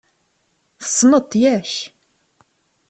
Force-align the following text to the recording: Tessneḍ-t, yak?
Tessneḍ-t, 0.81 1.33
yak? 1.41 1.73